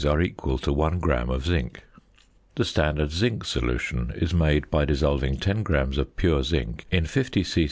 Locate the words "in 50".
6.89-7.43